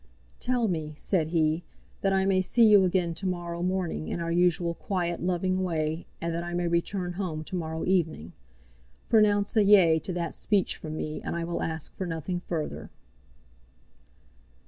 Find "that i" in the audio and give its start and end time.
2.01-2.25, 6.33-6.55